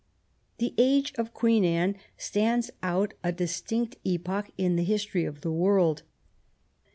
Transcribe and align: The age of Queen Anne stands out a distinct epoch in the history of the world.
The 0.57 0.73
age 0.79 1.13
of 1.13 1.31
Queen 1.31 1.63
Anne 1.63 1.95
stands 2.17 2.71
out 2.81 3.13
a 3.23 3.31
distinct 3.31 3.97
epoch 4.03 4.47
in 4.57 4.75
the 4.75 4.83
history 4.83 5.25
of 5.25 5.41
the 5.41 5.51
world. 5.51 6.01